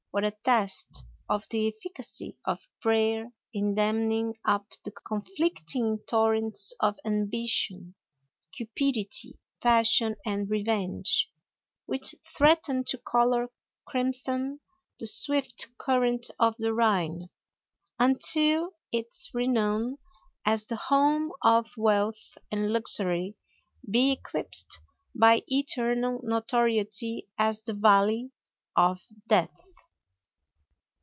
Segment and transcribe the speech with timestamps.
[0.13, 6.99] What a test of the efficacy of prayer in damming up the conflicting torrents of
[7.05, 7.95] ambition,
[8.51, 11.31] cupidity, passion, and revenge,
[11.85, 13.47] which threaten to color
[13.87, 14.59] crimson
[14.99, 17.29] the swift current of the Rhine,
[17.97, 19.97] until its renown
[20.45, 23.37] as the home of wealth and luxury
[23.89, 24.81] be eclipsed
[25.15, 28.31] by eternal notoriety as the Valley
[28.75, 29.55] of Death!